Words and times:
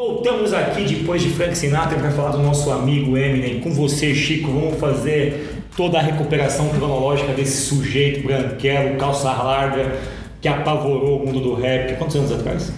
Voltamos 0.00 0.54
aqui 0.54 0.84
depois 0.84 1.20
de 1.20 1.28
Frank 1.28 1.54
Sinatra 1.54 1.98
para 1.98 2.10
falar 2.10 2.30
do 2.30 2.38
nosso 2.38 2.70
amigo 2.70 3.18
Eminem. 3.18 3.60
Com 3.60 3.70
você, 3.70 4.14
Chico, 4.14 4.50
vamos 4.50 4.78
fazer 4.78 5.62
toda 5.76 5.98
a 5.98 6.00
recuperação 6.00 6.70
cronológica 6.70 7.34
desse 7.34 7.66
sujeito 7.66 8.26
branquelo, 8.26 8.96
calça 8.96 9.30
larga, 9.30 9.98
que 10.40 10.48
apavorou 10.48 11.18
o 11.18 11.26
mundo 11.26 11.40
do 11.40 11.52
rap. 11.54 11.98
Quantos 11.98 12.16
anos 12.16 12.32
atrás? 12.32 12.72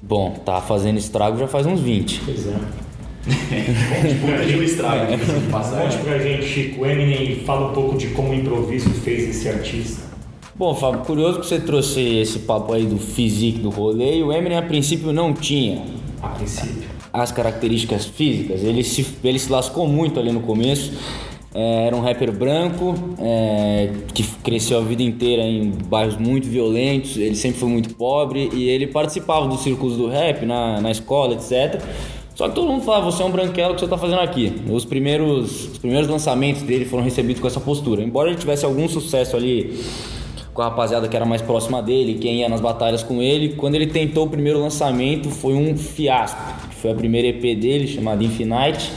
Bom, 0.00 0.36
tá 0.46 0.60
fazendo 0.60 0.98
estrago 0.98 1.36
já 1.36 1.48
faz 1.48 1.66
uns 1.66 1.80
20. 1.80 2.22
Pois 2.24 2.46
é. 2.46 2.54
Puta 4.20 4.46
de 4.46 4.56
um 4.56 4.62
estrago, 4.62 5.10
diga-se 5.10 5.40
de 5.40 5.50
passagem. 5.50 5.98
Conte 5.98 6.04
pra 6.04 6.18
gente, 6.20 6.44
Chico, 6.44 6.86
Eminem, 6.86 7.40
fala 7.44 7.70
um 7.70 7.74
pouco 7.74 7.98
de 7.98 8.06
como 8.10 8.30
o 8.30 8.34
improviso 8.34 8.88
fez 8.90 9.28
esse 9.28 9.48
artista. 9.48 10.00
Bom, 10.54 10.72
Fábio, 10.76 11.00
curioso 11.00 11.40
que 11.40 11.46
você 11.46 11.58
trouxe 11.58 12.18
esse 12.18 12.38
papo 12.38 12.72
aí 12.72 12.86
do 12.86 12.98
physique 12.98 13.58
do 13.58 13.68
rolê. 13.68 14.18
E 14.18 14.22
o 14.22 14.32
Eminem, 14.32 14.58
a 14.58 14.62
princípio, 14.62 15.12
não 15.12 15.32
tinha 15.32 15.82
A 16.22 16.28
princípio. 16.28 16.88
as 17.12 17.32
características 17.32 18.06
físicas. 18.06 18.62
Ele 18.62 18.84
se, 18.84 19.04
ele 19.24 19.38
se 19.38 19.50
lascou 19.50 19.88
muito 19.88 20.20
ali 20.20 20.30
no 20.30 20.40
começo. 20.40 20.92
É, 21.54 21.86
era 21.86 21.96
um 21.96 22.00
rapper 22.00 22.32
branco 22.32 22.94
é, 23.18 23.90
que 24.14 24.22
cresceu 24.42 24.78
a 24.78 24.80
vida 24.80 25.02
inteira 25.02 25.42
em 25.42 25.70
bairros 25.70 26.16
muito 26.16 26.48
violentos. 26.48 27.16
Ele 27.16 27.34
sempre 27.34 27.58
foi 27.58 27.68
muito 27.68 27.94
pobre 27.94 28.48
e 28.52 28.68
ele 28.68 28.86
participava 28.86 29.46
dos 29.46 29.60
círculos 29.62 29.96
do 29.96 30.08
rap 30.08 30.46
na, 30.46 30.80
na 30.80 30.90
escola, 30.90 31.34
etc. 31.34 31.82
Só 32.34 32.48
que 32.48 32.54
todo 32.54 32.66
mundo 32.66 32.82
falava, 32.82 33.04
você 33.04 33.22
é 33.22 33.26
um 33.26 33.30
branquelo, 33.30 33.72
o 33.72 33.74
que 33.74 33.80
você 33.80 33.84
está 33.84 33.98
fazendo 33.98 34.20
aqui? 34.20 34.62
Os 34.70 34.86
primeiros, 34.86 35.72
os 35.72 35.78
primeiros 35.78 36.08
lançamentos 36.08 36.62
dele 36.62 36.86
foram 36.86 37.04
recebidos 37.04 37.40
com 37.40 37.46
essa 37.46 37.60
postura. 37.60 38.02
Embora 38.02 38.30
ele 38.30 38.38
tivesse 38.38 38.64
algum 38.64 38.88
sucesso 38.88 39.36
ali 39.36 39.78
com 40.54 40.62
a 40.62 40.66
rapaziada 40.66 41.08
que 41.08 41.16
era 41.16 41.24
mais 41.24 41.40
próxima 41.40 41.82
dele, 41.82 42.18
quem 42.20 42.40
ia 42.40 42.48
nas 42.48 42.60
batalhas 42.60 43.02
com 43.02 43.22
ele. 43.22 43.50
Quando 43.50 43.74
ele 43.74 43.86
tentou 43.86 44.26
o 44.26 44.28
primeiro 44.28 44.60
lançamento, 44.60 45.30
foi 45.30 45.54
um 45.54 45.76
fiasco. 45.76 46.40
Foi 46.80 46.90
a 46.90 46.94
primeira 46.94 47.28
EP 47.28 47.58
dele, 47.58 47.86
chamada 47.86 48.22
Infinite, 48.22 48.92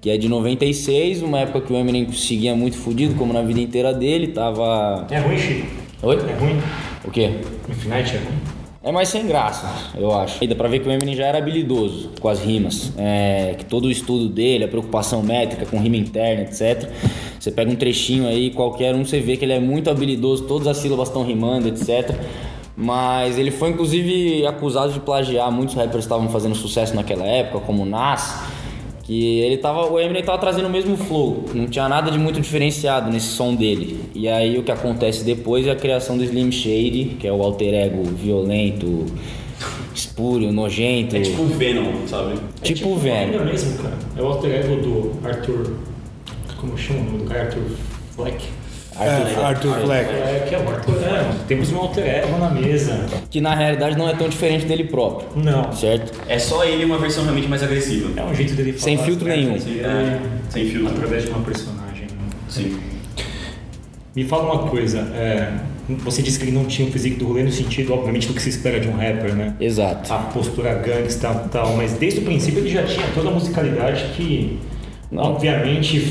que 0.00 0.08
é 0.08 0.16
de 0.16 0.28
96, 0.28 1.22
uma 1.22 1.40
época 1.40 1.60
que 1.60 1.72
o 1.72 1.76
Eminem 1.76 2.10
seguia 2.12 2.54
muito 2.54 2.76
fudido, 2.76 3.14
como 3.16 3.32
na 3.32 3.42
vida 3.42 3.60
inteira 3.60 3.92
dele, 3.92 4.28
tava... 4.28 5.06
É 5.10 5.18
ruim, 5.18 5.36
Chico? 5.36 5.66
Oi? 6.02 6.16
É 6.16 6.34
ruim? 6.34 6.60
O 7.04 7.10
quê? 7.10 7.32
Infinite 7.68 8.14
é 8.14 8.18
ruim? 8.18 8.58
É 8.80 8.92
mais 8.92 9.08
sem 9.08 9.26
graça, 9.26 9.92
eu 9.98 10.14
acho. 10.16 10.42
E 10.42 10.46
dá 10.46 10.54
pra 10.54 10.68
ver 10.68 10.78
que 10.78 10.88
o 10.88 10.92
Eminem 10.92 11.14
já 11.16 11.26
era 11.26 11.38
habilidoso 11.38 12.12
com 12.20 12.28
as 12.28 12.40
rimas. 12.40 12.92
É, 12.96 13.54
que 13.58 13.64
todo 13.64 13.86
o 13.86 13.90
estudo 13.90 14.28
dele, 14.28 14.64
a 14.64 14.68
preocupação 14.68 15.22
métrica 15.22 15.66
com 15.66 15.78
rima 15.78 15.96
interna, 15.96 16.42
etc. 16.42 16.88
Você 17.38 17.50
pega 17.50 17.70
um 17.70 17.76
trechinho 17.76 18.26
aí, 18.26 18.50
qualquer 18.50 18.94
um, 18.94 19.04
você 19.04 19.20
vê 19.20 19.36
que 19.36 19.44
ele 19.44 19.52
é 19.52 19.60
muito 19.60 19.88
habilidoso, 19.90 20.44
todas 20.44 20.66
as 20.66 20.78
sílabas 20.78 21.08
estão 21.08 21.24
rimando, 21.24 21.68
etc. 21.68 22.16
Mas 22.76 23.38
ele 23.38 23.50
foi 23.50 23.70
inclusive 23.70 24.46
acusado 24.46 24.92
de 24.92 25.00
plagiar. 25.00 25.50
Muitos 25.50 25.74
rappers 25.74 26.04
estavam 26.04 26.28
fazendo 26.28 26.54
sucesso 26.54 26.94
naquela 26.94 27.24
época, 27.24 27.60
como 27.60 27.82
o 27.82 27.86
Nas. 27.86 28.44
Que 29.02 29.40
ele 29.40 29.56
tava, 29.56 29.90
o 29.90 29.98
Eminem 29.98 30.22
tava 30.22 30.36
trazendo 30.36 30.66
o 30.66 30.70
mesmo 30.70 30.94
flow, 30.94 31.46
não 31.54 31.66
tinha 31.66 31.88
nada 31.88 32.10
de 32.10 32.18
muito 32.18 32.38
diferenciado 32.42 33.10
nesse 33.10 33.28
som 33.28 33.54
dele. 33.54 33.98
E 34.14 34.28
aí 34.28 34.58
o 34.58 34.62
que 34.62 34.70
acontece 34.70 35.24
depois 35.24 35.66
é 35.66 35.70
a 35.70 35.76
criação 35.76 36.18
do 36.18 36.22
Slim 36.22 36.52
Shady, 36.52 37.16
que 37.18 37.26
é 37.26 37.32
o 37.32 37.42
alter 37.42 37.72
ego 37.72 38.02
violento, 38.04 39.06
espúrio, 39.94 40.52
nojento. 40.52 41.16
É 41.16 41.22
tipo 41.22 41.40
o 41.40 41.46
Venom, 41.46 42.06
sabe? 42.06 42.38
tipo 42.62 42.90
o 42.90 42.96
Venom. 42.96 43.32
Ainda 43.32 43.44
mesmo, 43.44 43.78
cara. 43.82 43.96
É 44.14 44.20
o 44.20 44.26
alter 44.26 44.50
ego 44.50 44.76
do 44.76 45.26
Arthur. 45.26 45.72
Como 46.58 46.76
chama 46.76 47.00
o 47.00 47.04
nome 47.04 47.18
do 47.18 47.24
cara? 47.24 47.42
Arthur 47.44 47.62
Fleck. 48.16 48.44
É, 49.00 49.44
Arthur 49.44 49.74
Fleck. 49.80 50.10
É, 50.10 50.46
que 50.48 50.54
é 50.54 50.58
o 50.58 50.68
Arthur. 50.68 50.96
É, 51.04 51.30
temos 51.46 51.70
um 51.72 51.78
alter 51.78 52.04
ego 52.04 52.36
na 52.38 52.50
mesa. 52.50 53.06
Que 53.30 53.40
na 53.40 53.54
realidade 53.54 53.96
não 53.96 54.08
é 54.08 54.14
tão 54.14 54.28
diferente 54.28 54.66
dele 54.66 54.84
próprio, 54.84 55.28
Não. 55.36 55.72
certo? 55.72 56.12
É 56.28 56.36
só 56.38 56.64
ele 56.64 56.84
uma 56.84 56.98
versão 56.98 57.22
realmente 57.22 57.46
mais 57.48 57.62
agressiva. 57.62 58.10
É 58.20 58.24
um 58.24 58.34
jeito 58.34 58.54
dele 58.54 58.72
falar. 58.72 58.82
Sem 58.84 58.96
as 58.96 59.02
filtro 59.02 59.28
nenhum. 59.28 59.54
É, 59.54 60.20
sem 60.50 60.68
filtro. 60.70 60.88
Através 60.96 61.24
de 61.24 61.30
uma 61.30 61.40
personagem. 61.44 62.02
né? 62.02 62.08
Sim. 62.48 62.76
Me 64.16 64.24
fala 64.24 64.52
uma 64.52 64.68
coisa. 64.68 64.98
é, 65.14 65.52
você 66.00 66.20
disse 66.20 66.38
que 66.40 66.44
ele 66.46 66.52
não 66.52 66.64
tinha 66.64 66.86
o 66.88 66.90
físico 66.92 67.20
do 67.20 67.28
rolê 67.28 67.44
no 67.44 67.52
sentido, 67.52 67.94
obviamente, 67.94 68.26
do 68.26 68.34
que 68.34 68.42
se 68.42 68.48
espera 68.50 68.80
de 68.80 68.88
um 68.88 68.96
rapper, 68.96 69.32
né? 69.34 69.54
Exato. 69.60 70.12
a 70.12 70.18
postura 70.18 70.74
gangsta 70.74 71.44
e 71.46 71.48
tal, 71.50 71.76
mas 71.76 71.92
desde 71.92 72.20
o 72.20 72.24
princípio 72.24 72.58
ele 72.60 72.68
já 72.70 72.82
tinha 72.82 73.06
toda 73.14 73.28
a 73.28 73.32
musicalidade 73.32 74.04
que, 74.16 74.58
Não. 75.10 75.22
obviamente, 75.22 76.04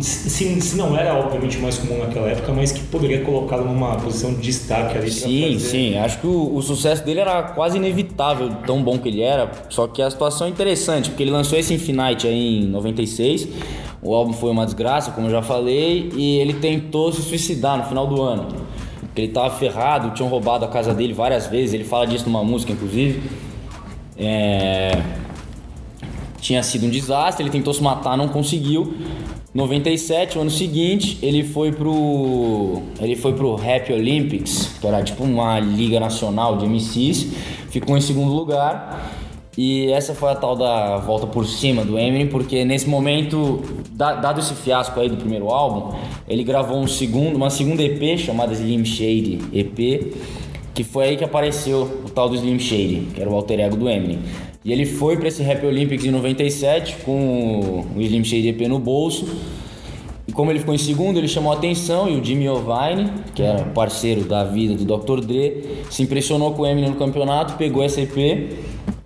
se, 0.00 0.60
se 0.60 0.76
não 0.76 0.96
era 0.96 1.14
obviamente 1.14 1.56
mais 1.58 1.78
comum 1.78 1.98
naquela 1.98 2.28
época, 2.28 2.52
mas 2.52 2.72
que 2.72 2.80
poderia 2.80 3.22
colocá-lo 3.22 3.64
numa 3.64 3.94
posição 3.96 4.34
de 4.34 4.40
destaque 4.40 4.98
ali 4.98 5.08
Sim, 5.08 5.58
sim. 5.60 5.96
Acho 5.96 6.18
que 6.18 6.26
o, 6.26 6.56
o 6.56 6.60
sucesso 6.60 7.04
dele 7.04 7.20
era 7.20 7.44
quase 7.44 7.76
inevitável, 7.76 8.50
tão 8.66 8.82
bom 8.82 8.98
que 8.98 9.08
ele 9.08 9.20
era. 9.20 9.48
Só 9.68 9.86
que 9.86 10.02
a 10.02 10.10
situação 10.10 10.48
é 10.48 10.50
interessante, 10.50 11.10
porque 11.10 11.22
ele 11.22 11.30
lançou 11.30 11.56
esse 11.56 11.72
Infinite 11.72 12.26
aí 12.26 12.64
em 12.64 12.66
96. 12.66 13.48
O 14.02 14.14
álbum 14.14 14.32
foi 14.32 14.50
uma 14.50 14.64
desgraça, 14.64 15.12
como 15.12 15.28
eu 15.28 15.30
já 15.30 15.42
falei, 15.42 16.10
e 16.12 16.38
ele 16.38 16.54
tentou 16.54 17.12
se 17.12 17.22
suicidar 17.22 17.78
no 17.78 17.84
final 17.84 18.06
do 18.06 18.20
ano. 18.20 18.48
Porque 19.00 19.22
ele 19.22 19.32
tava 19.32 19.50
ferrado, 19.50 20.10
tinham 20.10 20.28
roubado 20.28 20.64
a 20.64 20.68
casa 20.68 20.92
dele 20.92 21.12
várias 21.12 21.46
vezes. 21.46 21.72
Ele 21.72 21.84
fala 21.84 22.04
disso 22.04 22.24
numa 22.26 22.42
música, 22.42 22.72
inclusive. 22.72 23.22
É... 24.16 24.90
Tinha 26.40 26.62
sido 26.64 26.86
um 26.86 26.90
desastre, 26.90 27.44
ele 27.44 27.50
tentou 27.50 27.72
se 27.72 27.82
matar, 27.82 28.16
não 28.16 28.28
conseguiu. 28.28 28.94
97, 29.54 30.36
o 30.38 30.42
ano 30.42 30.50
seguinte, 30.50 31.18
ele 31.22 31.42
foi 31.42 31.72
pro 31.72 32.82
ele 33.00 33.16
foi 33.16 33.32
pro 33.32 33.54
Rap 33.54 33.92
Olympics, 33.92 34.72
que 34.80 34.86
era 34.86 35.02
tipo 35.02 35.24
uma 35.24 35.58
liga 35.58 35.98
nacional 35.98 36.58
de 36.58 36.66
MCs, 36.66 37.28
ficou 37.70 37.96
em 37.96 38.00
segundo 38.00 38.32
lugar. 38.32 39.14
E 39.56 39.90
essa 39.90 40.14
foi 40.14 40.30
a 40.30 40.36
tal 40.36 40.54
da 40.54 40.98
volta 40.98 41.26
por 41.26 41.44
cima 41.44 41.84
do 41.84 41.98
Eminem, 41.98 42.28
porque 42.28 42.64
nesse 42.64 42.88
momento, 42.88 43.60
da- 43.90 44.14
dado 44.14 44.38
esse 44.38 44.54
fiasco 44.54 45.00
aí 45.00 45.08
do 45.08 45.16
primeiro 45.16 45.48
álbum, 45.48 45.96
ele 46.28 46.44
gravou 46.44 46.78
um 46.78 46.86
segundo, 46.86 47.34
uma 47.34 47.50
segunda 47.50 47.82
EP 47.82 48.16
chamada 48.16 48.52
Slim 48.52 48.84
Shady 48.84 49.40
EP, 49.52 50.14
que 50.78 50.84
foi 50.84 51.06
aí 51.06 51.16
que 51.16 51.24
apareceu 51.24 52.02
o 52.06 52.08
tal 52.08 52.28
do 52.28 52.36
Slim 52.36 52.56
Shady, 52.56 53.08
que 53.12 53.20
era 53.20 53.28
o 53.28 53.34
alter 53.34 53.58
ego 53.58 53.76
do 53.76 53.88
Eminem. 53.88 54.20
E 54.64 54.72
ele 54.72 54.86
foi 54.86 55.16
para 55.16 55.26
esse 55.26 55.42
Rap 55.42 55.66
Olympics 55.66 56.04
em 56.04 56.12
97 56.12 56.98
com 57.04 57.84
o 57.96 58.00
Slim 58.00 58.22
Shady 58.22 58.50
EP 58.50 58.60
no 58.68 58.78
bolso. 58.78 59.26
E 60.28 60.30
como 60.30 60.52
ele 60.52 60.60
ficou 60.60 60.72
em 60.72 60.78
segundo, 60.78 61.18
ele 61.18 61.26
chamou 61.26 61.50
a 61.50 61.56
atenção 61.56 62.08
e 62.08 62.14
o 62.14 62.24
Jimmy 62.24 62.44
Iovine, 62.44 63.10
que 63.34 63.42
era 63.42 63.64
parceiro 63.64 64.20
da 64.20 64.44
vida 64.44 64.76
do 64.76 64.84
Dr. 64.84 65.20
Dre, 65.20 65.82
se 65.90 66.04
impressionou 66.04 66.52
com 66.52 66.62
o 66.62 66.66
Eminem 66.66 66.90
no 66.90 66.96
campeonato, 66.96 67.54
pegou 67.54 67.82
essa 67.82 68.00
EP, 68.00 68.52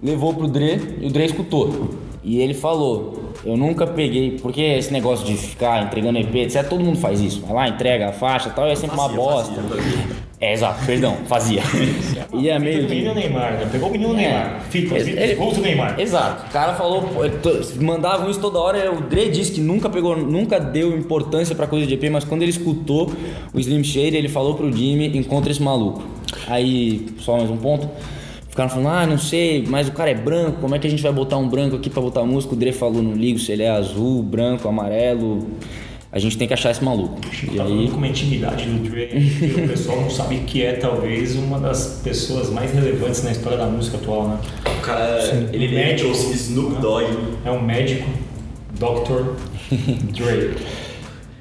levou 0.03 0.35
pro 0.35 0.49
Dre 0.49 0.99
e 1.01 1.07
o 1.07 1.11
Dre 1.11 1.25
escutou. 1.25 1.89
E 2.23 2.39
ele 2.39 2.53
falou: 2.53 3.33
Eu 3.47 3.57
nunca 3.57 3.87
peguei, 3.87 4.39
porque 4.43 4.61
esse 4.61 4.93
negócio 4.93 5.25
de 5.25 5.39
ficar 5.39 5.83
entregando 5.83 6.19
EP, 6.19 6.35
etc., 6.35 6.69
todo 6.69 6.85
mundo 6.85 6.99
faz 6.99 7.19
isso. 7.19 7.41
Vai 7.41 7.55
lá, 7.55 7.69
entrega 7.71 8.11
a 8.11 8.13
faixa 8.13 8.51
e 8.51 8.53
tal, 8.53 8.69
e 8.69 8.73
é 8.73 8.77
sempre 8.77 8.95
uma 8.95 9.09
bosta. 9.09 9.55
É, 10.43 10.53
exato, 10.53 10.85
perdão, 10.85 11.19
fazia. 11.29 11.63
e 12.35 12.49
é 12.49 12.59
meio. 12.59 12.85
O 12.87 12.89
menino 12.89 13.15
Neymar, 13.15 13.53
né? 13.53 13.69
Pegou 13.71 13.89
o 13.89 13.93
menino 13.93 14.13
Neymar. 14.13 14.61
Fica, 14.71 14.97
Ele- 14.99 15.13
ele, 15.13 15.35
gols 15.37 15.55
do 15.55 15.63
Neymar. 15.63 16.01
Exato. 16.01 16.47
O 16.49 16.53
cara 16.53 16.75
falou, 16.75 17.09
mandavam 17.81 18.29
isso 18.29 18.41
toda 18.41 18.59
hora. 18.59 18.93
O 18.93 19.03
Dre 19.03 19.31
disse 19.31 19.53
que 19.53 19.61
nunca 19.61 19.89
pegou, 19.89 20.17
nunca 20.17 20.59
deu 20.59 20.99
importância 20.99 21.55
pra 21.55 21.69
coisa 21.69 21.87
de 21.87 21.95
EP, 21.95 22.11
mas 22.11 22.25
quando 22.25 22.43
ele 22.43 22.51
escutou 22.51 23.13
o 23.55 23.61
Slim 23.61 23.85
Shady, 23.85 24.17
ele 24.17 24.29
falou 24.29 24.55
pro 24.55 24.67
Jimmy: 24.77 25.17
encontra 25.17 25.53
esse 25.53 25.63
maluco. 25.63 26.03
Aí, 26.49 27.07
só 27.21 27.37
mais 27.37 27.49
um 27.49 27.57
ponto. 27.57 27.89
Ficaram 28.49 28.69
falando, 28.69 28.89
ah, 28.89 29.07
não 29.07 29.19
sei, 29.19 29.65
mas 29.67 29.89
o 29.89 29.93
cara 29.93 30.11
é 30.11 30.15
branco, 30.15 30.59
como 30.61 30.75
é 30.75 30.79
que 30.79 30.87
a 30.87 30.91
gente 30.91 31.03
vai 31.03 31.13
botar 31.13 31.39
um 31.39 31.49
branco 31.49 31.77
aqui 31.77 31.89
pra 31.89 32.03
botar 32.03 32.23
música? 32.25 32.53
O 32.53 32.57
Dre 32.57 32.71
falou, 32.73 33.01
não 33.01 33.15
ligo 33.15 33.39
se 33.39 33.51
ele 33.51 33.63
é 33.63 33.71
azul, 33.71 34.23
branco, 34.23 34.69
amarelo. 34.69 35.47
A 36.15 36.19
gente 36.19 36.37
tem 36.37 36.47
que 36.47 36.53
achar 36.53 36.71
esse 36.71 36.85
maluco. 36.85 37.19
E 37.25 37.47
Tá 37.57 37.65
aí, 37.65 37.69
falando 37.71 37.91
com 37.91 37.97
uma 37.97 38.07
intimidade 38.09 38.67
do 38.67 38.87
Dre, 38.91 39.07
que 39.07 39.61
o 39.63 39.67
pessoal 39.69 40.03
não 40.03 40.11
sabe 40.11 40.41
que 40.41 40.63
é 40.63 40.75
talvez 40.75 41.35
uma 41.37 41.59
das 41.59 42.01
pessoas 42.05 42.51
mais 42.51 42.71
relevantes 42.71 43.23
na 43.25 43.33
história 43.33 43.57
da 43.57 43.65
música 43.67 43.97
atual, 43.97 44.29
né? 44.29 44.39
O 44.67 44.81
cara, 44.83 45.19
ele 45.53 45.65
ele 45.65 45.75
Médico. 45.75 46.11
trouxe 46.11 46.35
Snoop 46.35 46.81
Dogg. 46.83 47.07
É 47.47 47.51
um 47.51 47.63
médico, 47.63 48.07
Dr. 48.79 49.37
Dre. 50.13 50.55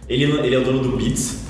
Ele, 0.07 0.23
ele 0.23 0.55
é 0.55 0.57
o 0.57 0.63
dono 0.63 0.79
do 0.79 0.95
Beats. 0.97 1.41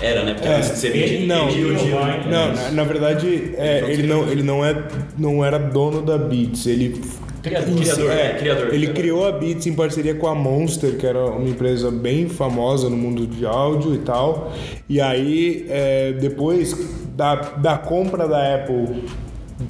Era, 0.00 0.24
né? 0.24 0.32
Porque 0.32 0.48
É, 0.48 0.56
antes 0.56 0.70
de 0.70 0.78
ser 0.78 0.96
ele- 0.96 1.00
vendido, 1.06 1.26
Não, 1.26 1.48
Ele- 1.50 1.62
vendido 1.62 1.74
de- 1.78 1.84
ele- 1.90 2.30
não 2.30 2.54
na, 2.54 2.70
na 2.70 2.84
verdade, 2.84 3.52
é, 3.58 3.84
ele, 3.86 4.06
não, 4.06 4.26
ele 4.26 4.42
não, 4.42 4.64
é, 4.64 4.82
não 5.18 5.44
era 5.44 5.58
dono 5.58 6.00
da 6.00 6.16
Beats. 6.16 6.66
Ele, 6.66 6.98
Criador. 7.42 7.74
Criador, 7.74 8.10
é, 8.10 8.34
criador. 8.34 8.74
ele 8.74 8.88
criou 8.88 9.26
a 9.26 9.32
Beats 9.32 9.66
em 9.66 9.72
parceria 9.72 10.14
com 10.14 10.26
a 10.26 10.34
Monster, 10.34 10.96
que 10.96 11.06
era 11.06 11.24
uma 11.24 11.48
empresa 11.48 11.90
bem 11.90 12.28
famosa 12.28 12.90
no 12.90 12.96
mundo 12.96 13.26
de 13.26 13.46
áudio 13.46 13.94
e 13.94 13.98
tal. 13.98 14.52
E 14.88 15.00
aí, 15.00 15.66
é, 15.68 16.12
depois 16.12 16.76
da, 17.16 17.34
da 17.34 17.78
compra 17.78 18.28
da 18.28 18.54
Apple, 18.54 19.04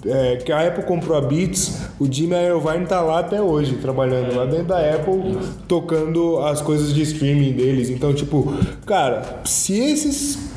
é, 0.07 0.37
que 0.37 0.53
a 0.53 0.67
Apple 0.67 0.85
comprou 0.85 1.17
a 1.17 1.21
Beats, 1.21 1.81
o 1.99 2.11
Jimmy 2.11 2.35
Iovine 2.47 2.87
tá 2.87 3.01
lá 3.01 3.21
até 3.21 3.41
hoje, 3.41 3.77
trabalhando 3.77 4.35
lá 4.35 4.45
dentro 4.45 4.67
da 4.67 4.79
Apple, 4.79 5.39
tocando 5.67 6.39
as 6.39 6.61
coisas 6.61 6.95
de 6.95 7.03
streaming 7.03 7.53
deles. 7.53 7.91
Então, 7.91 8.13
tipo, 8.15 8.53
cara, 8.87 9.41
se 9.45 9.79
esses 9.79 10.51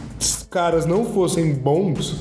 caras 0.50 0.86
não 0.86 1.06
fossem 1.06 1.54
bons, 1.54 2.16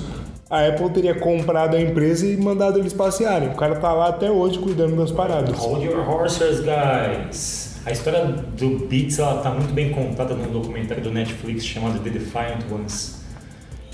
a 0.53 0.69
Apple 0.69 0.91
teria 0.91 1.15
comprado 1.15 1.77
a 1.77 1.81
empresa 1.81 2.27
e 2.27 2.37
mandado 2.37 2.79
eles 2.79 2.93
passearem. 2.93 3.49
O 3.49 3.55
cara 3.55 3.77
tá 3.77 3.91
lá 3.91 4.09
até 4.09 4.31
hoje 4.31 4.59
cuidando 4.59 4.95
das 4.95 5.11
paradas. 5.11 5.57
Hold 5.57 5.83
your 5.83 6.07
horses, 6.07 6.61
guys. 6.61 7.81
A 7.87 7.91
história 7.91 8.27
do 8.27 8.87
Beats 8.87 9.19
ela 9.19 9.41
tá 9.41 9.51
muito 9.51 9.73
bem 9.73 9.91
contada 9.93 10.35
num 10.35 10.53
documentário 10.53 11.03
do 11.03 11.11
Netflix 11.11 11.65
chamado 11.65 12.01
The 12.01 12.11
Defiant 12.11 12.71
Ones, 12.71 13.23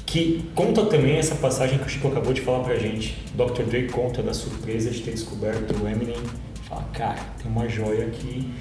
que 0.04 0.50
conta 0.56 0.84
também 0.86 1.16
essa 1.16 1.36
passagem 1.36 1.78
que 1.78 1.86
o 1.86 1.88
Chico 1.88 2.08
acabou 2.08 2.32
de 2.32 2.40
falar 2.40 2.64
pra 2.64 2.74
gente. 2.74 3.24
Dr. 3.36 3.62
Dre 3.62 3.86
conta 3.86 4.20
da 4.20 4.34
surpresa 4.34 4.90
de 4.90 5.00
ter 5.00 5.12
descoberto 5.12 5.80
o 5.80 5.88
Eminem. 5.88 6.16
Fala, 6.68 6.82
cara, 6.92 7.20
tem 7.40 7.48
uma 7.48 7.68
joia 7.68 8.06
aqui. 8.06 8.52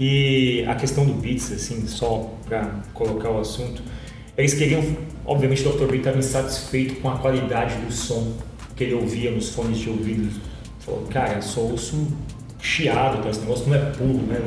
E 0.00 0.64
a 0.66 0.74
questão 0.74 1.04
do 1.04 1.12
Beats, 1.12 1.52
assim, 1.52 1.86
só 1.86 2.30
pra 2.46 2.80
colocar 2.94 3.30
o 3.30 3.38
assunto, 3.38 3.82
eles 4.36 4.54
queriam, 4.54 4.82
obviamente, 5.26 5.66
o 5.66 5.72
Dr. 5.72 5.86
Dre 5.86 5.98
estava 5.98 6.18
insatisfeito 6.18 6.96
com 6.96 7.10
a 7.10 7.18
qualidade 7.18 7.74
do 7.76 7.92
som 7.92 8.32
que 8.74 8.84
ele 8.84 8.94
ouvia 8.94 9.30
nos 9.30 9.50
fones 9.50 9.78
de 9.78 9.90
ouvido. 9.90 10.40
Falou, 10.80 11.06
cara, 11.10 11.42
só 11.42 11.60
ouço 11.60 12.08
chiado, 12.58 13.22
tá? 13.22 13.28
esse 13.28 13.40
negócio 13.40 13.68
não 13.68 13.76
é 13.76 13.90
puro, 13.90 14.22
né? 14.26 14.38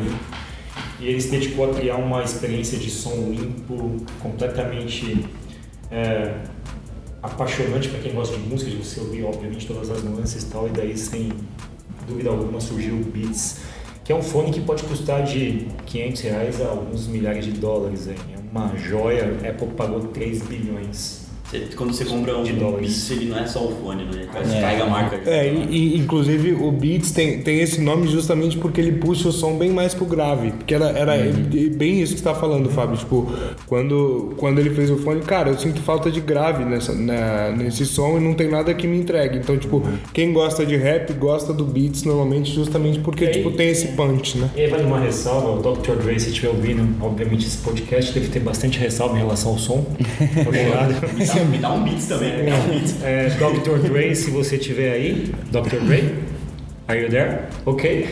E 1.00 1.08
ele 1.08 1.22
se 1.22 1.30
dedicou 1.30 1.70
a 1.70 1.74
criar 1.74 1.98
uma 1.98 2.24
experiência 2.24 2.78
de 2.78 2.90
som 2.90 3.30
limpo, 3.30 4.04
completamente 4.22 5.26
é, 5.92 6.34
apaixonante 7.22 7.90
para 7.90 8.00
quem 8.00 8.14
gosta 8.14 8.38
de 8.38 8.44
música, 8.48 8.72
de 8.72 8.78
você 8.78 9.00
ouvir, 9.00 9.24
obviamente, 9.24 9.68
todas 9.68 9.90
as 9.90 10.04
nuances 10.04 10.44
e 10.44 10.46
tal, 10.48 10.68
e 10.68 10.72
daí, 10.72 10.98
sem 10.98 11.32
dúvida 12.08 12.30
alguma, 12.30 12.60
surgiu 12.60 12.96
o 12.96 13.04
Beats, 13.04 13.60
que 14.04 14.12
é 14.12 14.16
um 14.16 14.22
fone 14.22 14.52
que 14.52 14.62
pode 14.62 14.84
custar 14.84 15.24
de 15.24 15.68
500 15.86 16.22
reais 16.22 16.62
a 16.62 16.70
alguns 16.70 17.08
milhares 17.08 17.46
de 17.46 17.52
dólares. 17.52 18.08
Aí. 18.08 18.16
É 18.34 18.45
uma 18.56 18.74
joia, 18.78 19.38
a 19.44 19.50
Apple 19.50 19.68
pagou 19.76 20.00
3 20.08 20.44
bilhões. 20.44 21.25
Você- 21.50 21.60
quando 21.76 21.94
você 21.94 22.06
compra 22.06 22.36
um 22.38 22.44
De. 22.44 22.54
Beats, 22.54 23.12
ele 23.12 23.26
não 23.26 23.38
é 23.40 23.46
só 23.46 23.60
o 23.66 23.72
fone, 23.72 24.04
né? 24.06 24.26
Você 24.44 24.56
É. 24.58 24.62
carrega 24.62 24.84
a 24.84 24.90
marca. 24.90 25.22
É, 25.30 25.54
e, 25.54 25.96
e, 25.96 25.98
inclusive 25.98 26.54
o 26.54 26.72
Beats 26.72 27.12
tem, 27.12 27.42
tem 27.42 27.60
esse 27.62 27.80
nome 27.82 28.08
justamente 28.08 28.58
porque 28.58 28.82
ele 28.82 28.94
puxa 28.94 29.30
o 29.30 29.32
som 29.32 29.56
bem 29.58 29.70
mais 29.70 29.94
pro 29.94 30.06
grave. 30.06 30.52
Porque 30.52 30.74
era, 30.74 30.90
era 30.90 31.14
bem 31.76 32.02
isso 32.02 32.14
que 32.14 32.20
você 32.20 32.24
tá 32.24 32.34
falando, 32.34 32.70
Fábio. 32.70 32.98
Tipo, 32.98 33.32
quando, 33.68 34.34
quando 34.38 34.60
ele 34.60 34.72
fez 34.72 34.90
o 34.90 34.98
fone, 34.98 35.22
cara, 35.22 35.50
eu 35.50 35.58
sinto 35.58 35.82
falta 35.82 36.10
de 36.10 36.20
grave 36.20 36.66
nessa, 36.66 36.94
na- 36.94 37.52
nesse 37.52 37.86
som 37.86 38.18
e 38.18 38.20
não 38.20 38.34
tem 38.34 38.50
nada 38.50 38.74
que 38.74 38.88
me 38.88 38.98
entregue. 38.98 39.38
Então, 39.38 39.58
tipo, 39.58 39.84
quem 40.14 40.34
gosta 40.34 40.66
de 40.66 40.76
rap 40.76 41.14
gosta 41.14 41.54
do 41.54 41.64
Beats 41.64 42.04
normalmente 42.04 42.52
justamente 42.54 43.00
porque, 43.00 43.26
aí- 43.26 43.32
tipo, 43.32 43.52
tem 43.52 43.70
esse 43.70 43.90
punch, 43.90 44.38
né? 44.38 44.50
E 44.56 44.62
aí 44.62 44.68
vale 44.70 44.84
uma 44.84 45.00
ressalva, 45.00 45.52
o 45.52 45.76
Dr. 45.76 45.94
Dre, 46.04 46.20
se 46.20 46.30
estiver 46.30 46.50
ouvindo, 46.50 46.88
obviamente 47.06 47.46
esse 47.46 47.58
podcast 47.58 48.12
deve 48.14 48.30
ter 48.30 48.40
bastante 48.40 48.80
ressalva 48.80 49.16
em 49.16 49.20
relação 49.20 49.52
ao 49.52 49.58
som. 49.60 49.86
Obrigado. 50.48 51.35
Me 51.36 51.40
dá, 51.42 51.46
me 51.46 51.58
dá 51.58 51.72
um 51.74 51.84
Beats 51.84 52.08
também. 52.08 52.44
Me 52.44 52.50
dá 52.52 52.58
um 52.58 52.68
Beats. 52.70 52.96
É, 53.04 53.30
Dr. 53.30 53.80
Dre, 53.90 54.16
se 54.16 54.32
você 54.32 54.56
estiver 54.56 54.92
aí, 54.94 55.32
Dr. 55.52 55.80
Dre, 55.86 56.16
are 56.88 57.00
you 57.02 57.10
there? 57.10 57.40
Ok. 57.66 58.08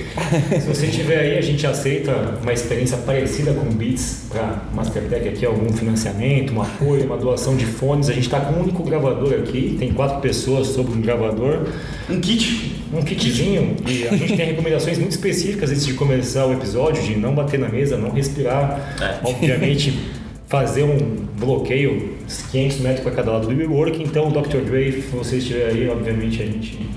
Se 0.60 0.68
você 0.68 0.88
estiver 0.88 1.20
aí, 1.20 1.38
a 1.38 1.42
gente 1.42 1.66
aceita 1.68 2.12
uma 2.42 2.52
experiência 2.54 2.98
parecida 2.98 3.54
com 3.54 3.66
Beats 3.72 4.26
para 4.30 4.64
Mastertech 4.74 5.28
aqui, 5.28 5.46
algum 5.46 5.72
financiamento, 5.72 6.54
um 6.54 6.62
apoio, 6.62 7.06
uma 7.06 7.18
doação 7.18 7.56
de 7.56 7.66
fones. 7.66 8.10
A 8.10 8.14
gente 8.14 8.26
está 8.26 8.40
com 8.42 8.54
um 8.56 8.64
único 8.64 8.84
gravador 8.84 9.34
aqui, 9.34 9.76
tem 9.80 9.94
quatro 9.94 10.20
pessoas 10.22 10.68
sobre 10.68 10.94
um 10.94 11.02
gravador, 11.02 11.68
Um 12.10 12.20
kit. 12.20 12.74
um 12.94 13.02
kitzinho 13.02 13.76
e 13.88 14.08
a 14.08 14.16
gente 14.16 14.36
tem 14.36 14.46
recomendações 14.48 14.98
muito 14.98 15.12
específicas 15.12 15.70
antes 15.72 15.86
de 15.86 15.94
começar 15.94 16.46
o 16.48 16.54
episódio, 16.54 17.02
de 17.04 17.16
não 17.16 17.34
bater 17.36 17.60
na 17.60 17.70
mesa, 17.70 17.96
não 17.98 18.10
respirar, 18.12 18.96
É. 19.02 19.28
obviamente 19.28 19.98
fazer 20.48 20.84
um 20.84 20.98
bloqueio 21.40 22.13
500 22.28 22.80
metros 22.80 23.02
para 23.02 23.12
cada 23.12 23.32
lado 23.32 23.48
do 23.48 23.56
WeWork. 23.56 24.02
Então, 24.02 24.32
Dr. 24.32 24.62
Dre, 24.66 24.92
se 24.92 25.10
você 25.10 25.38
estiver 25.38 25.68
aí, 25.68 25.90
obviamente 25.90 26.42
a 26.42 26.46
gente 26.46 26.90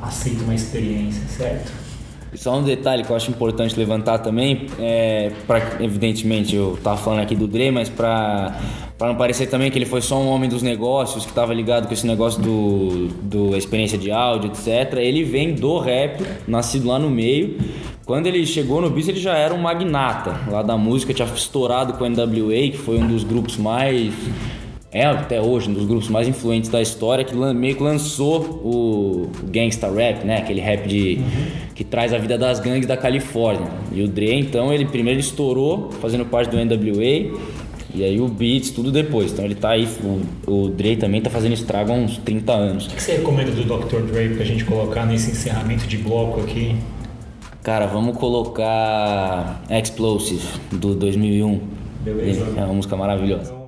aceita 0.00 0.42
uma 0.44 0.54
experiência, 0.54 1.22
certo? 1.28 1.72
Só 2.34 2.58
um 2.58 2.64
detalhe 2.64 3.04
que 3.04 3.10
eu 3.10 3.16
acho 3.16 3.30
importante 3.30 3.78
levantar 3.78 4.18
também, 4.18 4.66
é, 4.78 5.30
pra, 5.46 5.76
evidentemente 5.80 6.56
eu 6.56 6.76
tava 6.82 6.96
falando 6.96 7.20
aqui 7.20 7.36
do 7.36 7.46
Dre, 7.46 7.70
mas 7.70 7.88
pra, 7.88 8.58
pra 8.96 9.08
não 9.08 9.16
parecer 9.16 9.46
também 9.46 9.70
que 9.70 9.78
ele 9.78 9.86
foi 9.86 10.00
só 10.00 10.20
um 10.20 10.28
homem 10.28 10.48
dos 10.48 10.62
negócios, 10.62 11.26
que 11.26 11.32
tava 11.32 11.52
ligado 11.52 11.86
com 11.86 11.94
esse 11.94 12.06
negócio 12.06 12.40
do, 12.40 13.08
do 13.22 13.56
experiência 13.56 13.98
de 13.98 14.10
áudio, 14.10 14.50
etc. 14.50 14.98
Ele 14.98 15.24
vem 15.24 15.54
do 15.54 15.78
rap, 15.78 16.24
nascido 16.46 16.88
lá 16.88 16.98
no 16.98 17.10
meio. 17.10 17.58
Quando 18.06 18.26
ele 18.26 18.44
chegou 18.46 18.80
no 18.80 18.90
Beats, 18.90 19.08
ele 19.08 19.20
já 19.20 19.36
era 19.36 19.54
um 19.54 19.58
magnata 19.58 20.38
lá 20.50 20.62
da 20.62 20.76
música, 20.76 21.14
tinha 21.14 21.26
estourado 21.26 21.94
com 21.94 22.04
o 22.04 22.08
NWA, 22.08 22.70
que 22.70 22.78
foi 22.78 22.98
um 22.98 23.06
dos 23.06 23.24
grupos 23.24 23.56
mais 23.56 24.12
é 24.94 25.04
até 25.04 25.40
hoje 25.40 25.68
um 25.68 25.72
dos 25.72 25.86
grupos 25.86 26.08
mais 26.08 26.28
influentes 26.28 26.70
da 26.70 26.80
história 26.80 27.24
que 27.24 27.34
meio 27.34 27.74
que 27.74 27.82
lançou 27.82 28.40
o 28.64 29.28
gangsta 29.42 29.90
rap, 29.90 30.24
né? 30.24 30.36
Aquele 30.36 30.60
rap 30.60 30.86
de 30.86 31.18
que 31.74 31.82
traz 31.82 32.12
a 32.12 32.18
vida 32.18 32.38
das 32.38 32.60
gangues 32.60 32.86
da 32.86 32.96
Califórnia. 32.96 33.66
E 33.90 34.00
o 34.02 34.06
Dre, 34.06 34.32
então, 34.38 34.72
ele 34.72 34.84
primeiro 34.84 35.18
estourou 35.18 35.90
fazendo 36.00 36.24
parte 36.24 36.48
do 36.48 36.56
NWA 36.56 37.36
e 37.94 38.04
aí 38.04 38.20
o 38.20 38.28
Beats 38.28 38.70
tudo 38.70 38.90
depois. 38.90 39.32
Então 39.32 39.44
ele 39.44 39.54
tá 39.54 39.70
aí, 39.70 39.88
o, 40.02 40.20
o 40.50 40.68
Dre 40.68 40.96
também 40.96 41.20
tá 41.20 41.30
fazendo 41.30 41.52
estrago 41.52 41.92
há 41.92 41.94
uns 41.94 42.18
30 42.18 42.52
anos. 42.52 42.86
O 42.86 42.90
que 42.90 43.02
você 43.02 43.12
recomenda 43.12 43.52
do 43.52 43.64
Dr. 43.64 44.02
Dre 44.02 44.30
pra 44.30 44.44
gente 44.44 44.64
colocar 44.64 45.06
nesse 45.06 45.30
encerramento 45.30 45.86
de 45.86 45.98
bloco 45.98 46.40
aqui? 46.40 46.76
Cara, 47.62 47.86
vamos 47.86 48.18
colocar 48.18 49.62
Explosive 49.70 50.46
do 50.70 50.94
2001. 50.94 51.60
Beleza. 52.04 52.46
É 52.56 52.64
uma 52.64 52.74
música 52.74 52.96
maravilhosa. 52.96 53.63